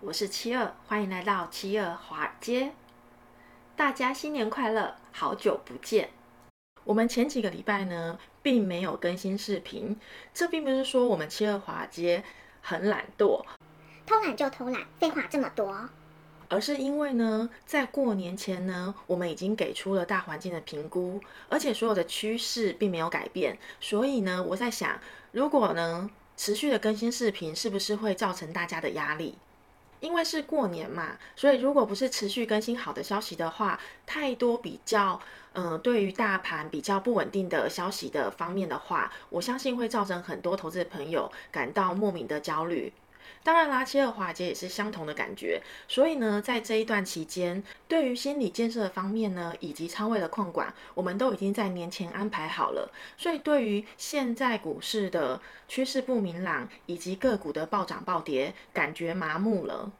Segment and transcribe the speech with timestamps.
[0.00, 2.70] 我是七二，欢迎来到七二华尔街。
[3.74, 6.10] 大家新年快乐，好久不见。
[6.84, 9.98] 我们前几个礼拜呢，并没有更新视频，
[10.34, 12.22] 这并不是说我们七二华尔街
[12.60, 13.42] 很懒惰，
[14.04, 15.88] 偷懒就偷懒，废话这么多。
[16.50, 25.00] 而是因为呢，在过年前呢，我们已经给出了大环境的评估，而且所有的趋势并没有改变，所以呢，我在想，
[25.32, 29.36] 如果呢持续的更新视频，是不是会造成大家的压力？
[30.00, 35.20] 因为是过年嘛，所以如果不是持续更新好的消息的话，太多比较，
[35.54, 42.92] 嗯、对于大盘比较不稳定的消息的方面的话，我相信会造成很多投资的朋友感到莫名的焦虑。
[43.42, 45.62] 当然啦，七二华杰也是相同的感觉。
[45.86, 52.92] 所以呢，在这一段期间，对于心理建设方面呢，以及仓位的控管，我们都已经在年前安排好了。
[53.16, 59.90] 所以，对于现在股市的趋势不明朗，以及个股的暴涨暴跌，感觉麻木了。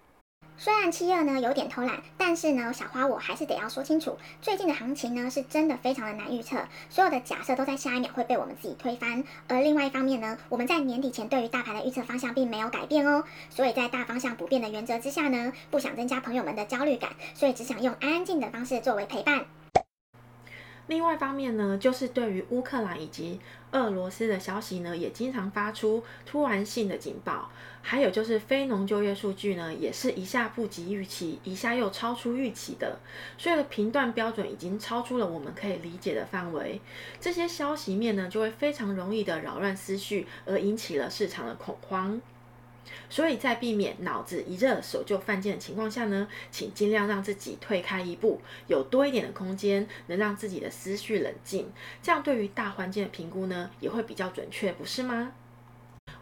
[0.60, 6.56] 虽然七二呢有点偷懒，但是呢，小花我还是得要说清楚，最近的行情呢是真的非常的难预测，
[6.90, 9.22] 所有的假设都在下一秒会被我们自己推翻。
[9.46, 19.46] 而另外一方面呢，我们在年底前对于大盘的预测方向并没有改变哦，所以在大方向不变的原则之下呢，不想增加朋友们的焦虑感，所以只想用安静的方式作为陪伴。
[20.88, 23.38] 另外一方面呢，就是对于乌克兰以及
[23.72, 27.50] 俄罗斯的消息呢，也经常发出突然性的警报。
[27.80, 32.98] 还有就是非农就业数据呢，也是一下不及预期，一下又超出预期的。
[33.38, 36.80] 所以的评断标准已经超出了我们可以理解的范围。
[37.20, 42.20] 这些消息面呢，就会非常容易的扰乱思绪，而引起了市场的恐慌。
[43.10, 51.70] 所以在避免脑子一热手就犯贱的情况下呢，请尽量让自己退开一步，有多一点的空间，能让自己的思绪冷静，
[52.02, 55.32] 这样对于大环境的评估呢，也会比较准确，不是吗？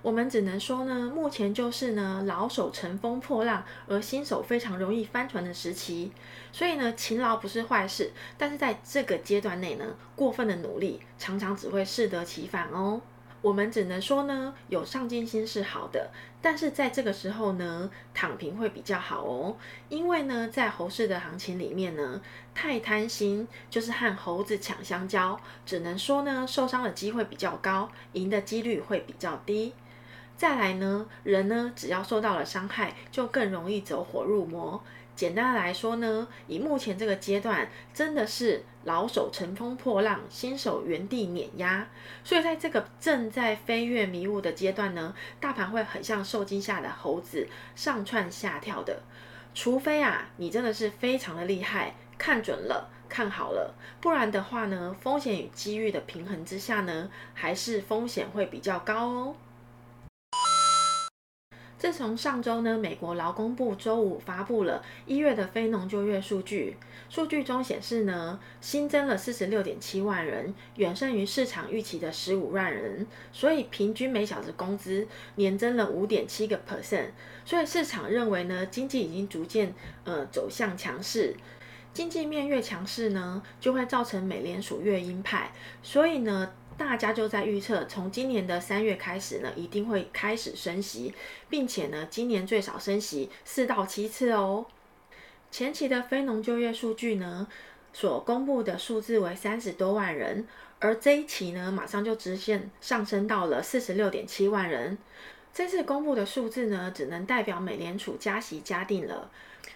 [0.03, 6.13] 我们只能说呢，目前就是呢，老手乘风破浪，而新手非常容易翻船的时期。
[6.53, 9.85] 所以呢，勤劳不是坏事，但是在这个阶段内呢，
[10.15, 13.01] 过分的努力常常只会适得其反哦。
[13.43, 16.11] 我们只能说呢，有上进心是好的，
[16.43, 19.57] 但是在这个时候呢，躺平会比较好哦。
[19.89, 22.21] 因为呢，在猴市的行情里面呢，
[22.55, 29.73] 太贪心就是和猴子抢香蕉，只能说呢，受伤的机会比较高，赢的几率会比较低。
[30.37, 34.83] 再来呢，人呢，只要受到了伤害，就更容易走火入魔。
[35.15, 41.89] 简单来说呢，以目前这个阶段，真的是老手乘风破浪，新手原地碾压。
[42.23, 49.01] 所以在这个正在飞跃迷雾的阶段呢，大盘会很像受惊吓的猴子，上窜下跳的。
[49.55, 59.35] 除非啊，你真的是非常的厉害，看准了，看好了，不然的话呢，风险与机遇的平衡之下呢，还是风险会比较高哦。
[61.79, 66.75] 自从上周呢，美国劳工部周五发布了一月的非农就业数据，
[67.11, 77.09] 数据中显示呢，新增了四十六点七万人，远胜于市场预期的十五万人，所以平均每小时工资年增了五点七个 percent，
[77.45, 81.37] 所以市场认为呢，经济已经逐渐呃走向强势，
[81.93, 86.51] 经济面越强势呢，就会造成美联储越鹰派，所以呢。
[86.79, 91.15] 大家就在预测，从今年的三月开始呢，一定会开始升息，
[91.49, 94.67] 并且呢，今年最少升息四到七次哦。
[95.51, 97.49] 前期的非农就业数据呢，
[97.93, 100.47] 所公布的数字为三十多万人，
[100.79, 104.99] 而这一期呢，马上就直线上升到了四十六点七万人。
[105.55, 109.31] 这次公布的数字呢，只能代表美联储加息加定了。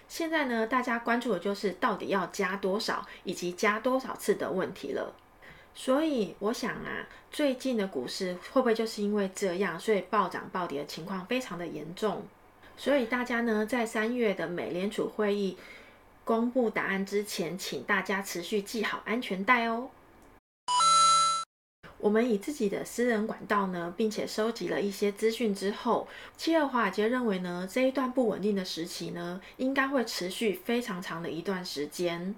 [0.07, 5.15] 现在呢，大家关注的就是到底要加多少，以及加多少次的问题了。
[5.73, 12.23] 所以我想啊，最近的股市会不会就是因为这样，所以暴涨暴跌的情况非常的严重？
[12.77, 15.57] 所以大家呢，在三月的美联储会议
[16.23, 19.89] 公布答案之前，请大家持续系好安全带哦。
[21.97, 32.35] 我们以自己的私人管道呢，并且收集了一些资讯之后，七二华尔街认为呢，这一段不稳定的时期呢，应该会持续非常长的一段时间。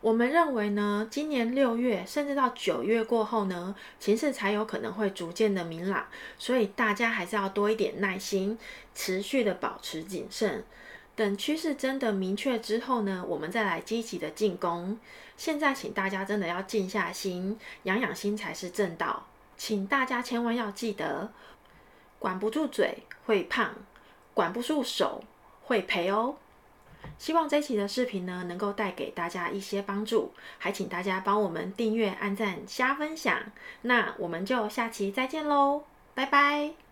[0.00, 6.06] 我们认为呢，今年六月甚至到九月过后呢，情势才有可能会逐渐的明朗，
[6.38, 8.58] 所以大家还是要多一点耐心，
[8.94, 10.64] 持续的保持谨慎，
[11.14, 14.98] 等趋势真的明确之后呢，我们再来积极的进攻。
[15.36, 19.26] 现在请大家真的要静下心，养养心才是正道。
[19.58, 21.30] 请大家千万要记得，
[22.18, 23.74] 管不住嘴会胖，
[24.32, 25.22] 管不住手
[25.62, 26.36] 会赔哦。
[27.20, 33.38] 希望这一期的视频呢，能够带给大家一些帮助，还请大家帮我们订阅、按赞、加分享。
[33.82, 35.82] 那我们就下期再见喽，
[36.14, 36.89] 拜拜。